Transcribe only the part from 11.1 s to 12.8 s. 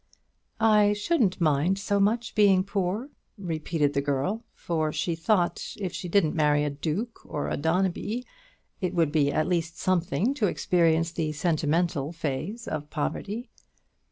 the sentimental phase